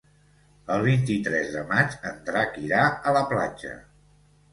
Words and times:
El 0.75 0.85
vint-i-tres 0.85 1.51
de 1.55 1.61
maig 1.71 1.97
en 2.11 2.17
Drac 2.31 2.57
irà 2.63 2.81
a 3.11 3.13
la 3.17 3.21
platja. 3.35 3.75